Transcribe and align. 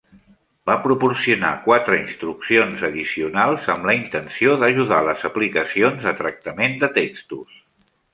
Va 0.67 0.75
proporcionar 0.83 1.49
quatre 1.65 1.97
instruccions 2.03 2.81
addicionals 2.89 3.67
amb 3.73 3.85
la 3.89 3.95
intenció 3.97 4.55
d'ajudar 4.63 5.03
les 5.09 5.27
aplicacions 5.31 6.09
de 6.09 6.15
tractament 6.23 6.75
de 6.85 6.91
textos. 6.97 7.61